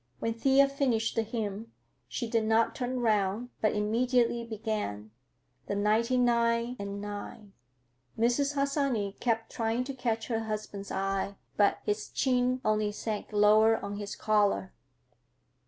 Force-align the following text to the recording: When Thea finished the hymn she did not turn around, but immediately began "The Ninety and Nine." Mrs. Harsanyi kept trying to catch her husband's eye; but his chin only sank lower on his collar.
When 0.17 0.33
Thea 0.33 0.67
finished 0.67 1.15
the 1.15 1.21
hymn 1.21 1.73
she 2.07 2.27
did 2.27 2.43
not 2.45 2.73
turn 2.73 2.97
around, 2.97 3.49
but 3.61 3.75
immediately 3.75 4.43
began 4.43 5.11
"The 5.67 5.75
Ninety 5.75 6.15
and 6.15 6.99
Nine." 6.99 7.53
Mrs. 8.17 8.55
Harsanyi 8.55 9.15
kept 9.19 9.51
trying 9.51 9.83
to 9.83 9.93
catch 9.93 10.25
her 10.25 10.45
husband's 10.45 10.89
eye; 10.91 11.35
but 11.55 11.81
his 11.83 12.09
chin 12.09 12.61
only 12.65 12.91
sank 12.91 13.31
lower 13.31 13.77
on 13.77 13.97
his 13.97 14.15
collar. 14.15 14.73